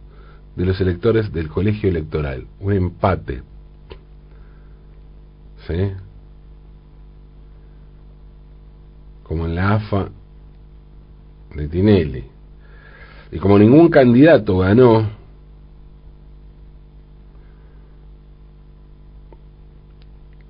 de 0.55 0.65
los 0.65 0.79
electores 0.81 1.31
del 1.31 1.49
colegio 1.49 1.89
electoral, 1.89 2.45
un 2.59 2.73
empate. 2.73 3.43
¿Sí? 5.67 5.91
Como 9.23 9.45
en 9.45 9.55
la 9.55 9.73
AFA 9.73 10.09
de 11.55 11.67
Tinelli. 11.67 12.23
Y 13.31 13.37
como 13.37 13.57
ningún 13.59 13.89
candidato 13.89 14.59
ganó 14.59 15.07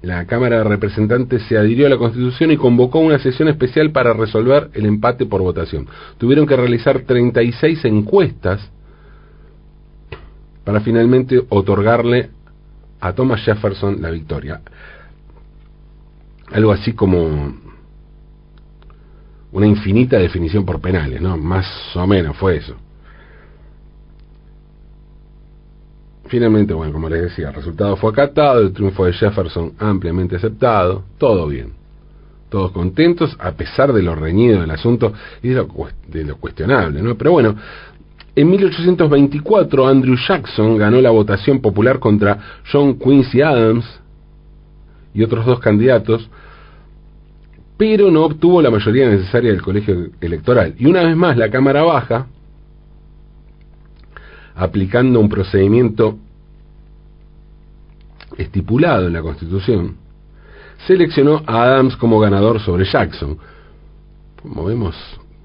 La 0.05 0.27
Cámara 0.27 0.59
de 0.59 0.65
Representantes 0.65 1.41
se 1.47 1.57
adhirió 1.57 1.87
a 1.87 1.89
la 1.89 1.97
Constitución 1.97 2.51
y 2.51 2.57
convocó 2.57 2.99
una 2.99 3.17
sesión 3.17 3.47
especial 3.47 3.89
para 3.89 4.13
resolver 4.13 4.69
el 4.75 4.85
empate 4.85 5.25
por 5.25 5.41
votación. 5.41 5.87
Tuvieron 6.19 6.45
que 6.45 6.55
realizar 6.55 6.99
36 6.99 7.83
encuestas 7.85 8.69
para 10.63 10.81
finalmente 10.81 11.41
otorgarle 11.49 12.29
a 12.99 13.13
Thomas 13.13 13.41
Jefferson 13.43 13.99
la 13.99 14.11
victoria. 14.11 14.61
Algo 16.51 16.71
así 16.71 16.93
como 16.93 17.55
una 19.53 19.65
infinita 19.65 20.19
definición 20.19 20.65
por 20.65 20.81
penales, 20.81 21.19
¿no? 21.19 21.35
Más 21.35 21.65
o 21.95 22.05
menos 22.05 22.37
fue 22.37 22.57
eso. 22.57 22.75
Finalmente, 26.35 26.73
bueno, 26.73 26.91
como 26.91 27.07
les 27.07 27.21
decía, 27.21 27.47
el 27.47 27.53
resultado 27.53 27.95
fue 27.95 28.11
acatado, 28.11 28.59
el 28.59 28.73
triunfo 28.73 29.05
de 29.05 29.13
Jefferson 29.13 29.71
ampliamente 29.79 30.35
aceptado, 30.35 31.05
todo 31.17 31.47
bien. 31.47 31.71
Todos 32.49 32.73
contentos, 32.73 33.37
a 33.39 33.53
pesar 33.53 33.93
de 33.93 34.03
lo 34.03 34.15
reñido 34.15 34.59
del 34.59 34.69
asunto 34.69 35.13
y 35.41 35.47
de 35.47 36.25
lo, 36.25 36.35
cuestionable, 36.35 37.01
¿no? 37.01 37.15
Pero 37.15 37.31
bueno, 37.31 37.55
en 38.35 38.49
1824 38.49 39.87
Andrew 39.87 40.17
Jackson 40.27 40.77
ganó 40.77 40.99
la 40.99 41.09
votación 41.09 41.61
popular 41.61 41.99
contra 41.99 42.37
John 42.69 42.99
Quincy 42.99 43.41
Adams 43.41 43.85
y 45.13 45.23
otros 45.23 45.45
dos 45.45 45.61
candidatos, 45.61 46.29
pero 47.77 48.11
no 48.11 48.25
obtuvo 48.25 48.61
la 48.61 48.71
mayoría 48.71 49.07
necesaria 49.07 49.51
del 49.51 49.61
colegio 49.61 50.09
electoral. 50.19 50.75
Y 50.77 50.85
una 50.85 51.01
vez 51.03 51.15
más 51.15 51.37
la 51.37 51.49
Cámara 51.49 51.83
Baja, 51.83 52.27
aplicando 54.53 55.21
un 55.21 55.29
procedimiento 55.29 56.19
estipulado 58.37 59.07
en 59.07 59.13
la 59.13 59.21
Constitución, 59.21 59.95
seleccionó 60.87 61.43
a 61.45 61.63
Adams 61.63 61.95
como 61.97 62.19
ganador 62.19 62.59
sobre 62.59 62.85
Jackson. 62.85 63.37
Como 64.41 64.65
vemos, 64.65 64.95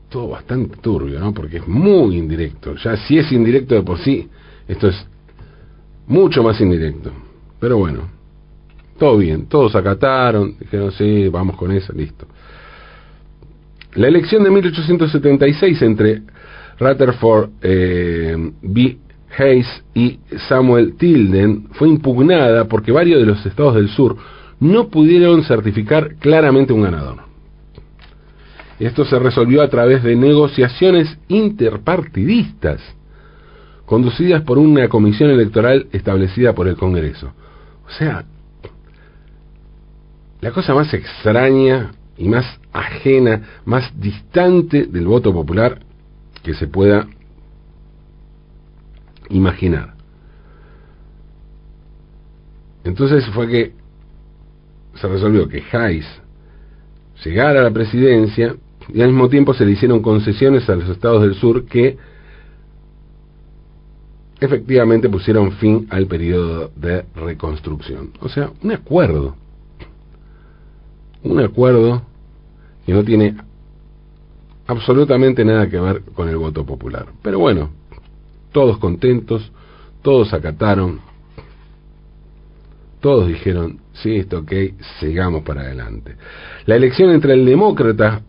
todo 0.09 0.29
bastante 0.29 0.77
turbio, 0.79 1.21
¿no? 1.21 1.33
Porque 1.33 1.59
es 1.59 1.69
muy 1.69 2.17
indirecto. 2.17 2.75
Ya 2.77 2.97
si 2.97 3.19
es 3.19 3.31
indirecto 3.33 3.75
de 3.75 3.83
por 3.83 3.99
sí, 3.99 4.29
esto 4.69 4.89
es 4.89 5.07
mucho 6.07 6.43
más 6.43 6.61
indirecto. 6.61 7.13
Pero 7.59 7.79
bueno, 7.79 8.09
todo 8.99 9.17
bien, 9.19 9.47
todos 9.47 9.75
acataron, 9.75 10.57
dijeron, 10.59 10.93
sí, 10.93 11.29
vamos 11.29 11.57
con 11.57 11.73
esa, 11.73 11.93
listo. 11.93 12.27
La 13.95 14.09
elección 14.09 14.45
de 14.45 14.51
1876 14.51 15.83
entre 15.83 16.23
Rutherford 16.79 17.51
eh, 17.63 18.53
B. 18.63 18.99
Hayes 19.39 19.85
y 19.95 20.19
Samuel 20.49 20.95
Tilden 20.97 21.69
fue 21.73 21.89
impugnada 21.89 22.67
porque 22.67 22.93
varios 22.93 23.21
de 23.21 23.27
los 23.27 23.45
estados 23.47 23.75
del 23.75 23.89
sur 23.89 24.17
no 24.59 24.89
pudieron 24.89 25.43
certificar 25.45 26.17
claramente 26.17 26.73
un 26.73 26.83
ganador. 26.83 27.19
Esto 28.79 29.05
se 29.05 29.19
resolvió 29.19 29.63
a 29.63 29.69
través 29.69 30.03
de 30.03 30.17
negociaciones 30.17 31.19
interpartidistas 31.29 32.81
conducidas 33.85 34.43
por 34.43 34.57
una 34.59 34.89
comisión 34.89 35.31
electoral 35.31 35.89
establecida 35.93 36.55
por 36.55 36.69
el 36.69 36.77
Congreso. 36.77 37.33
O 37.87 37.91
sea, 37.91 38.25
la 40.41 40.53
cosa 40.53 40.75
más 40.75 40.95
extraña 40.95 41.91
y 42.17 42.29
más 42.29 42.47
ajena, 42.73 43.61
más 43.65 43.93
distante 44.01 44.85
del 44.85 45.07
voto 45.07 45.33
popular 45.33 45.81
que 46.43 46.55
se 46.55 46.67
pueda 46.67 47.07
imaginar. 49.31 49.95
Entonces 52.85 53.27
fue 53.31 53.49
que 53.49 53.73
se 54.95 55.09
resolvió 55.09 55.49
que 55.49 55.63
Hayes 55.73 56.07
llegara 57.25 57.61
a 57.61 57.65
la 57.65 57.71
presidencia 57.71 58.55
y 58.93 59.03
al 59.03 59.09
mismo 59.09 59.29
tiempo 59.29 59.55
se 59.55 59.65
le 59.65 59.73
hicieron 59.73 60.01
concesiones 60.01 60.69
a 60.69 60.77
los 60.77 60.89
estados 60.89 61.23
del 61.23 61.35
sur 61.35 61.65
que 61.67 61.97
efectivamente 64.41 65.09
pusieron 65.09 65.53
fin 65.53 65.87
al 65.91 66.07
periodo 66.07 66.71
de 66.75 67.05
reconstrucción. 67.15 68.11
O 68.21 68.29
sea, 68.29 68.51
un 68.63 68.73
acuerdo. 68.73 69.37
Un 71.23 71.41
acuerdo 71.41 72.03
que 72.87 72.95
no 72.95 73.05
tiene 73.05 73.37
absolutamente 74.67 75.45
nada 75.45 75.69
que 75.69 75.79
ver 75.79 76.03
con 76.15 76.29
el 76.29 76.39
voto 76.39 76.65
popular. 76.65 77.07
Pero 77.23 77.39
bueno, 77.39 77.71
todos 78.53 78.79
contentos, 78.79 79.51
todos 80.03 80.33
acataron, 80.33 81.01
todos 83.01 83.29
dijeron, 83.29 83.81
sí, 83.95 84.17
está 84.17 84.39
ok, 84.39 84.53
sigamos 84.99 85.43
para 85.43 85.63
adelante. 85.63 86.17
La 86.67 86.77
elección 86.77 87.11
entre 87.11 87.35
el 87.35 87.45
demócrata 87.45 88.23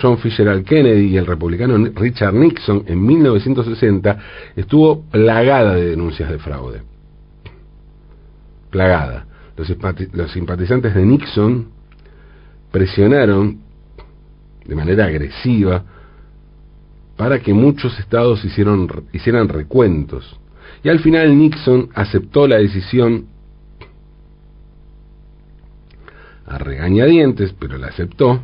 John 0.00 0.18
Fitzgerald 0.18 0.64
Kennedy 0.64 1.06
y 1.06 1.16
el 1.16 1.26
republicano 1.26 1.76
Richard 1.94 2.34
Nixon 2.34 2.84
en 2.86 3.04
1960 3.04 4.18
estuvo 4.56 5.02
plagada 5.02 5.74
de 5.74 5.90
denuncias 5.90 6.30
de 6.30 6.38
fraude. 6.38 6.82
Plagada. 8.70 9.26
Los, 10.12 10.30
simpatizantes 10.30 10.94
de 10.94 11.04
Nixon 11.04 11.66
presionaron 12.70 13.58
de 14.64 14.74
manera 14.74 15.06
agresiva 15.06 15.82
para 17.18 17.40
que 17.40 17.52
muchos 17.52 17.98
estados 17.98 18.44
hicieron, 18.44 18.88
hicieran 19.12 19.48
recuentos. 19.48 20.38
Y 20.84 20.88
al 20.88 21.00
final 21.00 21.36
Nixon 21.36 21.88
aceptó 21.92 22.46
la 22.46 22.58
decisión 22.58 23.26
a 26.46 26.58
regañadientes, 26.58 27.52
pero 27.58 27.76
la 27.76 27.88
aceptó, 27.88 28.40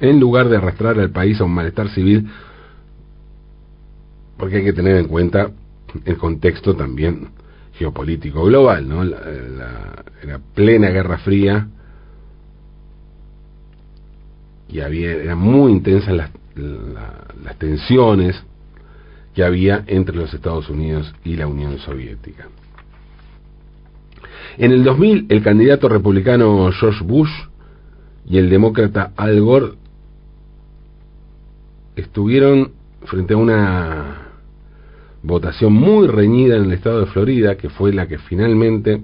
en 0.00 0.18
lugar 0.18 0.48
de 0.48 0.56
arrastrar 0.56 0.98
al 0.98 1.10
país 1.10 1.38
a 1.38 1.44
un 1.44 1.52
malestar 1.52 1.90
civil, 1.90 2.26
porque 4.38 4.56
hay 4.56 4.64
que 4.64 4.72
tener 4.72 4.96
en 4.96 5.06
cuenta 5.06 5.50
el 6.06 6.16
contexto 6.16 6.74
también 6.74 7.28
geopolítico 7.74 8.44
global, 8.44 8.88
¿no? 8.88 9.04
La, 9.04 10.40
plena 10.54 10.88
Guerra 10.88 11.18
Fría 11.18 11.68
y 14.70 14.80
había 14.80 15.12
eran 15.12 15.38
muy 15.38 15.70
intensas 15.70 16.14
las, 16.14 16.30
las 16.56 17.58
tensiones 17.58 18.42
que 19.34 19.44
había 19.44 19.84
entre 19.86 20.16
los 20.16 20.32
Estados 20.32 20.68
Unidos 20.68 21.12
y 21.24 21.36
la 21.36 21.46
Unión 21.46 21.78
Soviética. 21.78 22.48
En 24.56 24.70
el 24.70 24.84
2000, 24.84 25.26
el 25.28 25.42
candidato 25.42 25.88
republicano 25.88 26.70
George 26.72 27.04
Bush 27.04 27.30
y 28.26 28.38
el 28.38 28.48
demócrata 28.48 29.12
Al 29.16 29.40
Gore 29.40 29.72
estuvieron 31.96 32.72
frente 33.04 33.34
a 33.34 33.36
una 33.36 34.24
votación 35.22 35.72
muy 35.72 36.06
reñida 36.06 36.56
en 36.56 36.64
el 36.64 36.72
estado 36.72 37.00
de 37.00 37.06
Florida, 37.06 37.56
que 37.56 37.68
fue 37.68 37.92
la 37.92 38.06
que 38.06 38.18
finalmente 38.18 39.02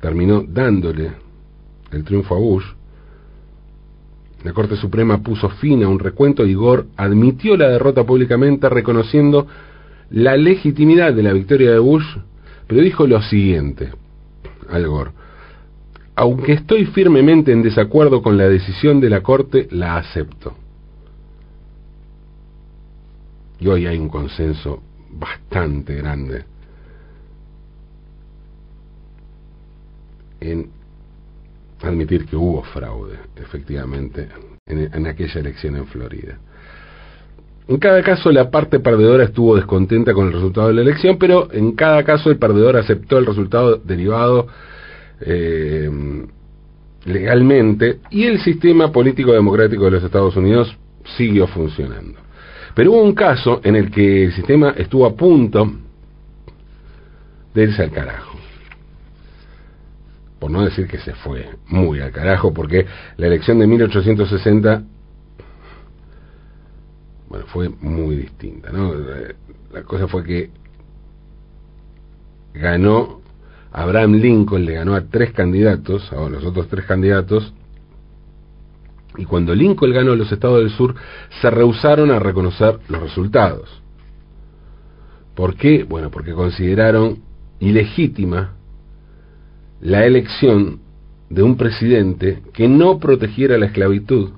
terminó 0.00 0.42
dándole 0.46 1.12
el 1.92 2.04
triunfo 2.04 2.34
a 2.34 2.38
Bush. 2.38 2.64
La 4.44 4.52
Corte 4.52 4.76
Suprema 4.76 5.22
puso 5.22 5.48
fin 5.50 5.82
a 5.84 5.88
un 5.88 5.98
recuento 5.98 6.46
y 6.46 6.54
Gore 6.54 6.84
admitió 6.96 7.56
la 7.56 7.68
derrota 7.68 8.04
públicamente 8.04 8.68
reconociendo 8.68 9.46
la 10.10 10.36
legitimidad 10.36 11.12
de 11.12 11.22
la 11.22 11.32
victoria 11.32 11.70
de 11.70 11.78
Bush 11.78 12.06
pero 12.70 12.82
dijo 12.82 13.04
lo 13.04 13.20
siguiente, 13.20 13.90
Al 14.70 14.86
Gore, 14.86 15.10
aunque 16.14 16.52
estoy 16.52 16.84
firmemente 16.86 17.50
en 17.50 17.62
desacuerdo 17.62 18.22
con 18.22 18.38
la 18.38 18.48
decisión 18.48 19.00
de 19.00 19.10
la 19.10 19.22
Corte, 19.24 19.66
la 19.72 19.96
acepto. 19.96 20.54
Y 23.58 23.66
hoy 23.66 23.86
hay 23.86 23.98
un 23.98 24.08
consenso 24.08 24.80
bastante 25.10 25.96
grande 25.96 26.44
en 30.38 30.70
admitir 31.82 32.26
que 32.26 32.36
hubo 32.36 32.62
fraude, 32.62 33.16
efectivamente, 33.36 34.28
en, 34.66 35.06
aquella 35.06 35.40
elección 35.40 35.76
en 35.76 35.86
Florida. 35.86 36.38
En 37.68 37.78
cada 37.78 38.02
caso 38.02 38.30
la 38.32 38.50
parte 38.50 38.80
perdedora 38.80 39.24
estuvo 39.24 39.56
descontenta 39.56 40.12
con 40.12 40.26
el 40.26 40.32
resultado 40.32 40.68
de 40.68 40.74
la 40.74 40.82
elección, 40.82 41.18
pero 41.18 41.48
en 41.52 41.72
cada 41.72 42.02
caso 42.04 42.30
el 42.30 42.38
perdedor 42.38 42.76
aceptó 42.76 43.18
el 43.18 43.26
resultado 43.26 43.76
derivado 43.76 44.48
eh, 45.20 45.88
legalmente 47.04 48.00
y 48.10 48.24
el 48.24 48.40
sistema 48.40 48.90
político 48.90 49.32
democrático 49.32 49.84
de 49.84 49.92
los 49.92 50.04
Estados 50.04 50.36
Unidos 50.36 50.76
siguió 51.16 51.46
funcionando. 51.46 52.18
Pero 52.74 52.92
hubo 52.92 53.02
un 53.02 53.14
caso 53.14 53.60
en 53.62 53.76
el 53.76 53.90
que 53.90 54.24
el 54.24 54.32
sistema 54.32 54.74
estuvo 54.76 55.06
a 55.06 55.14
punto 55.14 55.70
de 57.54 57.62
irse 57.62 57.82
al 57.82 57.90
carajo. 57.90 58.39
Por 60.40 60.50
no 60.50 60.64
decir 60.64 60.88
que 60.88 60.98
se 60.98 61.14
fue 61.14 61.50
muy 61.68 62.00
al 62.00 62.10
carajo, 62.10 62.52
porque 62.52 62.86
la 63.16 63.26
elección 63.26 63.58
de 63.58 63.66
1860 63.66 64.82
bueno, 67.28 67.46
fue 67.46 67.68
muy 67.68 68.16
distinta, 68.16 68.72
¿no? 68.72 68.92
La 69.72 69.82
cosa 69.84 70.08
fue 70.08 70.24
que 70.24 70.50
ganó 72.54 73.20
Abraham 73.70 74.14
Lincoln, 74.14 74.64
le 74.64 74.74
ganó 74.74 74.96
a 74.96 75.02
tres 75.02 75.32
candidatos, 75.32 76.12
a 76.12 76.28
los 76.28 76.44
otros 76.44 76.66
tres 76.68 76.86
candidatos, 76.86 77.54
y 79.16 79.24
cuando 79.24 79.54
Lincoln 79.54 79.92
ganó 79.92 80.14
los 80.14 80.32
estados 80.32 80.60
del 80.60 80.70
sur, 80.70 80.94
se 81.40 81.50
rehusaron 81.50 82.10
a 82.10 82.18
reconocer 82.18 82.78
los 82.88 83.02
resultados. 83.02 83.82
¿Por 85.34 85.56
qué? 85.56 85.84
Bueno, 85.84 86.10
porque 86.10 86.32
consideraron 86.32 87.22
ilegítima 87.58 88.54
la 89.80 90.04
elección 90.04 90.80
de 91.28 91.42
un 91.42 91.56
presidente 91.56 92.42
que 92.52 92.68
no 92.68 92.98
protegiera 92.98 93.56
la 93.56 93.66
esclavitud 93.66 94.30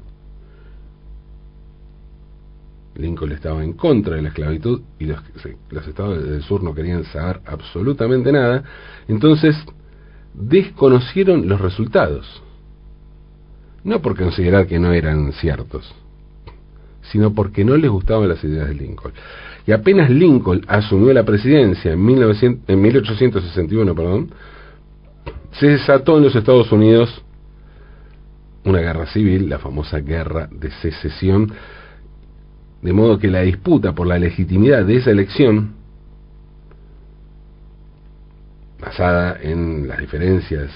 Lincoln 2.94 3.32
estaba 3.32 3.64
en 3.64 3.72
contra 3.72 4.16
de 4.16 4.22
la 4.22 4.28
esclavitud 4.28 4.82
y 4.98 5.06
los, 5.06 5.20
estados 5.86 6.24
del 6.24 6.42
sur 6.42 6.62
no 6.62 6.74
querían 6.74 7.04
saber 7.04 7.40
absolutamente 7.46 8.32
nada, 8.32 8.64
entonces 9.08 9.56
desconocieron 10.34 11.48
los 11.48 11.60
resultados. 11.60 12.42
No 13.84 14.00
por 14.00 14.16
considerar 14.16 14.66
que 14.66 14.78
no 14.78 14.92
eran 14.92 15.32
ciertos, 15.32 15.92
sino 17.10 17.34
porque 17.34 17.64
no 17.64 17.76
les 17.76 17.90
gustaban 17.90 18.28
las 18.28 18.44
ideas 18.44 18.68
de 18.68 18.74
Lincoln. 18.74 19.12
Y 19.66 19.72
apenas 19.72 20.10
Lincoln 20.10 20.62
asumió 20.68 21.12
la 21.12 21.24
presidencia 21.24 21.92
en, 21.92 22.04
1900, 22.04 22.68
en 22.68 22.80
1861, 22.80 23.94
perdón, 23.94 24.30
se 25.52 25.66
desató 25.66 26.16
en 26.16 26.24
los 26.24 26.34
Estados 26.34 26.70
Unidos 26.72 27.22
una 28.64 28.80
guerra 28.80 29.06
civil, 29.06 29.48
la 29.48 29.58
famosa 29.58 29.98
guerra 29.98 30.48
de 30.50 30.70
secesión, 30.70 31.52
de 32.80 32.92
modo 32.92 33.18
que 33.18 33.28
la 33.28 33.40
disputa 33.40 33.92
por 33.92 34.06
la 34.06 34.18
legitimidad 34.18 34.84
de 34.84 34.96
esa 34.96 35.10
elección 35.10 35.74
basada 38.80 39.38
en 39.40 39.86
las 39.86 39.98
diferencias 39.98 40.70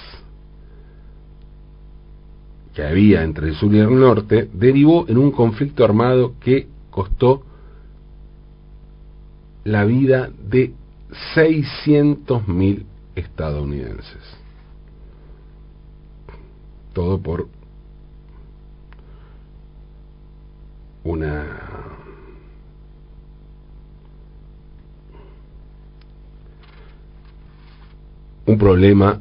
que 2.75 2.85
había 2.85 3.23
entre 3.23 3.49
el 3.49 3.55
sur 3.55 3.75
y 3.75 3.79
el 3.79 3.99
norte, 3.99 4.49
derivó 4.53 5.07
en 5.09 5.19
un 5.19 5.31
conflicto 5.31 5.83
armado 5.85 6.35
que 6.39 6.69
costó 6.91 7.43
la 9.65 9.85
vida 9.85 10.31
de 10.47 10.75
600.000 11.35 12.85
estadounidenses. 13.15 14.46
Todo 16.97 17.19
por 17.19 17.47
una 21.05 21.45
un 28.47 28.57
problema 28.57 29.21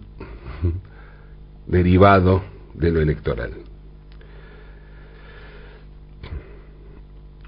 derivado 1.68 2.44
de 2.76 2.92
lo 2.92 3.02
electoral. 3.02 3.65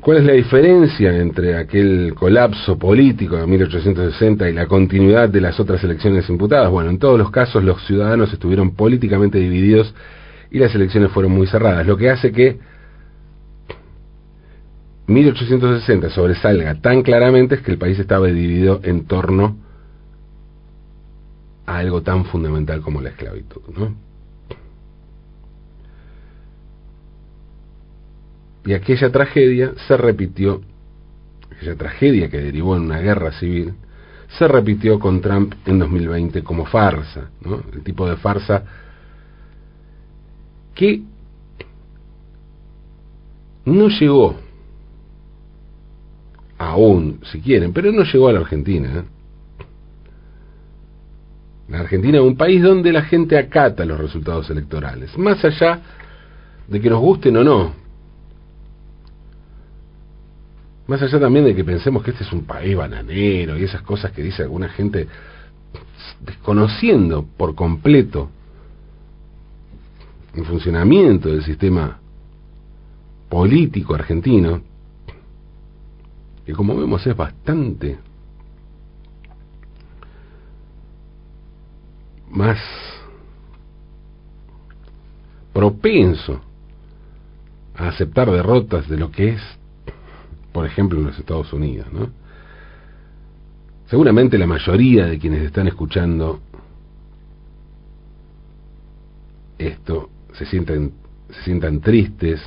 ¿Cuál 0.07 0.19
es 0.19 0.23
la 0.23 0.31
diferencia 0.31 1.17
entre 1.17 1.57
aquel 1.57 2.13
colapso 2.15 2.79
político 2.79 3.35
de 3.35 3.45
1860 3.45 4.49
y 4.49 4.53
la 4.53 4.65
continuidad 4.65 5.27
de 5.27 5.41
las 5.41 5.59
otras 5.59 5.83
elecciones 5.83 6.29
imputadas? 6.29 6.71
Bueno, 6.71 6.91
en 6.91 6.97
todos 6.97 7.19
los 7.19 7.29
casos 7.29 7.61
los 7.61 7.85
ciudadanos 7.85 8.31
estuvieron 8.31 8.73
políticamente 8.73 9.37
divididos 9.37 9.93
y 10.49 10.59
las 10.59 10.73
elecciones 10.73 11.11
fueron 11.11 11.33
muy 11.33 11.45
cerradas, 11.45 11.85
lo 11.85 11.97
que 11.97 12.09
hace 12.09 12.31
que 12.31 12.57
1860 15.07 16.09
sobresalga 16.11 16.79
tan 16.79 17.01
claramente 17.03 17.55
es 17.55 17.61
que 17.61 17.71
el 17.71 17.77
país 17.77 17.99
estaba 17.99 18.27
dividido 18.27 18.79
en 18.83 19.07
torno 19.07 19.57
a 21.65 21.79
algo 21.79 22.01
tan 22.01 22.23
fundamental 22.23 22.79
como 22.79 23.01
la 23.01 23.09
esclavitud, 23.09 23.59
¿no? 23.77 23.93
Y 28.67 28.73
aquella 28.73 29.09
tragedia 29.13 29.71
se 29.87 29.95
repitió, 29.95 30.61
aquella 31.55 31.77
tragedia 31.77 32.29
que 32.29 32.37
derivó 32.37 32.75
en 32.75 32.83
una 32.83 32.99
guerra 32.99 33.31
civil, 33.31 33.75
se 34.37 34.45
repitió 34.45 34.99
con 34.99 35.21
Trump 35.21 35.53
en 35.65 35.79
2020 35.79 36.43
como 36.43 36.65
farsa, 36.65 37.29
¿no? 37.45 37.61
El 37.71 37.81
tipo 37.81 38.09
de 38.09 38.17
farsa 38.17 38.65
que 40.75 41.01
no 43.63 43.87
llegó 43.87 44.35
aún, 46.57 47.21
si 47.31 47.39
quieren, 47.39 47.71
pero 47.71 47.93
no 47.93 48.03
llegó 48.03 48.27
a 48.27 48.33
la 48.33 48.39
Argentina. 48.41 48.89
¿eh? 48.97 49.03
La 51.69 51.79
Argentina 51.79 52.17
es 52.17 52.23
un 52.25 52.35
país 52.35 52.61
donde 52.61 52.91
la 52.91 53.03
gente 53.03 53.37
acata 53.37 53.85
los 53.85 53.97
resultados 53.97 54.49
electorales, 54.49 55.17
más 55.17 55.41
allá 55.45 55.79
de 56.67 56.81
que 56.81 56.89
nos 56.89 56.99
gusten 56.99 57.37
o 57.37 57.45
no. 57.45 57.86
Más 60.87 61.01
allá 61.01 61.19
también 61.19 61.45
de 61.45 61.53
que 61.53 61.65
pensemos 61.65 62.01
que 62.01 62.11
este 62.11 62.23
es 62.23 62.31
un 62.31 62.45
país 62.45 62.75
bananero 62.75 63.57
y 63.57 63.63
esas 63.63 63.81
cosas 63.81 64.11
que 64.11 64.23
dice 64.23 64.43
alguna 64.43 64.69
gente 64.69 65.07
desconociendo 66.21 67.25
por 67.37 67.55
completo 67.55 68.29
el 70.33 70.45
funcionamiento 70.45 71.29
del 71.29 71.43
sistema 71.43 71.99
político 73.27 73.95
argentino, 73.95 74.61
que 76.45 76.53
como 76.53 76.77
vemos 76.77 77.05
es 77.05 77.15
bastante 77.15 77.97
más 82.29 82.57
propenso 85.51 86.39
a 87.75 87.89
aceptar 87.89 88.31
derrotas 88.31 88.87
de 88.87 88.97
lo 88.97 89.11
que 89.11 89.29
es 89.29 89.41
por 90.57 90.65
ejemplo, 90.65 90.97
en 90.97 91.05
los 91.05 91.19
Estados 91.19 91.53
Unidos. 91.53 91.85
¿no? 91.93 92.09
Seguramente 93.85 94.39
la 94.39 94.47
mayoría 94.47 95.05
de 95.05 95.19
quienes 95.19 95.43
están 95.43 95.67
escuchando 95.67 96.39
esto 99.59 100.09
se 100.33 100.47
sientan, 100.47 100.93
se 101.29 101.43
sientan 101.43 101.79
tristes 101.79 102.41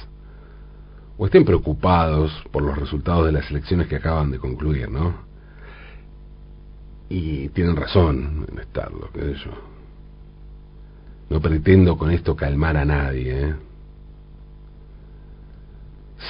o 1.18 1.26
estén 1.26 1.44
preocupados 1.44 2.32
por 2.50 2.64
los 2.64 2.76
resultados 2.76 3.26
de 3.26 3.30
las 3.30 3.48
elecciones 3.48 3.86
que 3.86 3.94
acaban 3.94 4.32
de 4.32 4.40
concluir, 4.40 4.90
¿no? 4.90 5.14
Y 7.08 7.48
tienen 7.50 7.76
razón 7.76 8.44
en 8.50 8.58
estarlo, 8.58 9.08
qué 9.14 9.34
yo. 9.34 9.52
No 11.28 11.40
pretendo 11.40 11.96
con 11.96 12.10
esto 12.10 12.34
calmar 12.34 12.76
a 12.76 12.84
nadie, 12.84 13.50
¿eh? 13.50 13.54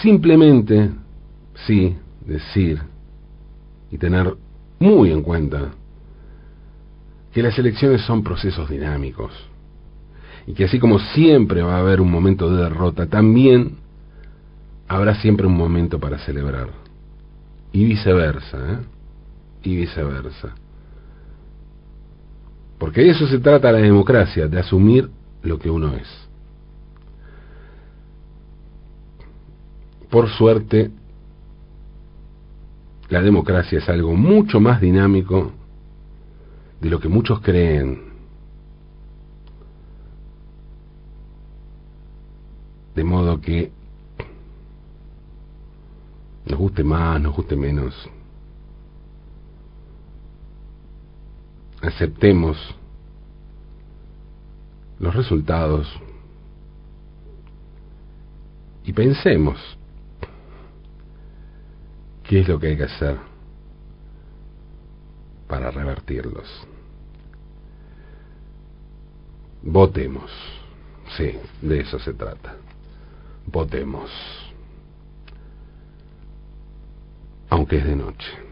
Simplemente 0.03 0.91
sí 1.67 1.97
decir 2.25 2.81
y 3.91 3.99
tener 3.99 4.35
muy 4.79 5.11
en 5.11 5.23
cuenta 5.23 5.71
que 7.33 7.43
las 7.43 7.59
elecciones 7.59 8.03
son 8.03 8.23
procesos 8.23 8.69
dinámicos 8.69 9.33
y 10.47 10.55
que 10.55 10.65
así 10.65 10.79
como 10.79 10.99
siempre 10.99 11.63
va 11.63 11.77
a 11.77 11.81
haber 11.81 12.01
un 12.01 12.11
momento 12.11 12.51
de 12.51 12.63
derrota, 12.65 13.07
también 13.07 13.77
habrá 14.89 15.15
siempre 15.15 15.47
un 15.47 15.57
momento 15.57 16.01
para 16.01 16.19
celebrar. 16.19 16.69
Y 17.73 17.85
viceversa, 17.85 18.59
¿eh? 18.73 18.79
Y 19.63 19.77
viceversa. 19.77 20.55
Porque 22.79 23.03
de 23.03 23.11
eso 23.11 23.29
se 23.29 23.39
trata 23.39 23.71
la 23.71 23.79
democracia, 23.79 24.49
de 24.49 24.59
asumir 24.59 25.09
lo 25.43 25.59
que 25.59 25.71
uno 25.71 25.95
es. 25.95 26.09
Por 30.09 30.29
suerte, 30.31 30.91
la 33.11 33.21
democracia 33.21 33.79
es 33.79 33.89
algo 33.89 34.15
mucho 34.15 34.61
más 34.61 34.81
dinámico 34.81 35.53
de 36.81 36.89
lo 36.89 37.01
que 37.01 37.09
muchos 37.09 37.41
creen. 37.41 38.09
De 42.95 43.03
modo 43.03 43.41
que 43.41 43.73
nos 46.47 46.59
guste 46.59 46.85
más, 46.85 47.21
nos 47.21 47.35
guste 47.35 47.57
menos, 47.57 47.95
aceptemos 51.83 52.57
los 55.01 55.15
resultados 55.15 55.89
y 58.85 58.93
pensemos 58.93 59.80
¿Qué 62.31 62.39
es 62.39 62.49
lo 62.49 62.61
que 62.61 62.69
hay 62.69 62.77
que 62.77 62.85
hacer 62.85 63.17
para 65.49 65.73
revertirlos? 65.73 66.49
Votemos. 69.63 70.31
Sí, 71.17 71.37
de 71.61 71.81
eso 71.81 71.99
se 71.99 72.15
trata. 72.15 72.55
Votemos. 73.47 74.13
Aunque 77.49 77.79
es 77.79 77.85
de 77.85 77.97
noche. 77.97 78.50